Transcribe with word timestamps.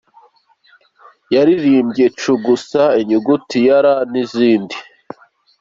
Yaririmbye 1.33 2.05
"Cugusa", 2.19 2.83
"Inyuguti 3.01 3.57
ya 3.67 3.77
R" 3.83 3.85
n’izindi. 4.11 4.75